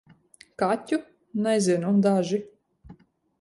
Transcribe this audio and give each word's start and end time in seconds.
Kaķu? 0.61 0.99
Nezinu- 1.49 1.93
daži. 2.07 2.41